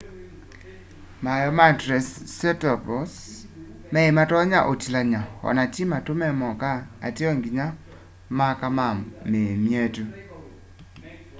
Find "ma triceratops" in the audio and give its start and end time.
1.59-3.13